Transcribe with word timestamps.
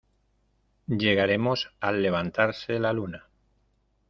llegaremos 0.87 1.75
al 1.79 2.01
levantarse 2.01 2.79
la 2.79 2.91
luna. 2.91 3.27